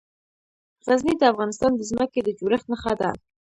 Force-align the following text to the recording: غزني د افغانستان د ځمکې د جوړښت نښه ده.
غزني 0.87 1.15
د 1.17 1.23
افغانستان 1.31 1.71
د 1.75 1.81
ځمکې 1.89 2.19
د 2.23 2.29
جوړښت 2.39 2.65
نښه 2.71 2.93
ده. 3.01 3.09